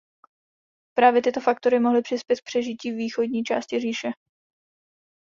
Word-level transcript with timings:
Právě 0.97 1.21
tyto 1.21 1.39
faktory 1.41 1.79
mohly 1.79 2.01
přispět 2.01 2.39
k 2.39 2.43
přežití 2.43 2.91
východní 2.91 3.43
části 3.43 3.79
říše. 3.79 4.11